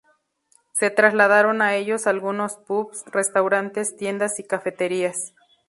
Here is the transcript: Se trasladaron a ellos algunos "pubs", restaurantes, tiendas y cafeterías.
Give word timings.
Se 0.73 0.89
trasladaron 0.89 1.61
a 1.61 1.75
ellos 1.75 2.07
algunos 2.07 2.55
"pubs", 2.57 3.05
restaurantes, 3.11 3.95
tiendas 3.97 4.39
y 4.39 4.43
cafeterías. 4.43 5.35